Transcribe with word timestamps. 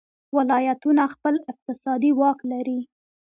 ولایتونه 0.35 1.03
خپل 1.13 1.35
اقتصادي 1.51 2.11
واک 2.19 2.39
لري. 2.51 2.79